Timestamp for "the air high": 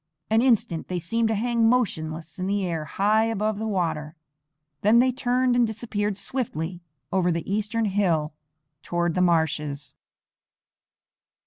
2.47-3.25